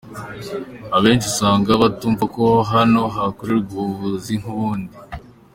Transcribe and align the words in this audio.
Abenshi 0.95 1.25
usanga 1.31 1.71
batumva 1.81 2.23
ko 2.35 2.45
hano 2.71 3.01
hakorerwa 3.15 3.71
ubuvuzi 3.77 4.33
nk’ubundi. 4.41 4.93